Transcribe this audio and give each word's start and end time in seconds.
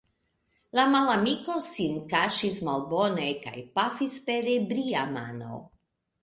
La 0.77 0.85
malamiko 0.93 1.57
sin 1.65 1.99
kaŝis 2.13 2.61
malbone, 2.69 3.27
kaj 3.45 3.55
pafis 3.77 4.17
per 4.31 4.49
ebria 4.55 5.05
mano. 5.13 5.61